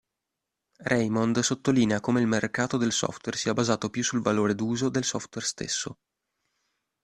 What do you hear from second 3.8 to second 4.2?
più